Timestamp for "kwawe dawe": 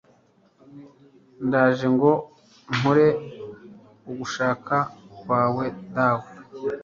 5.17-6.29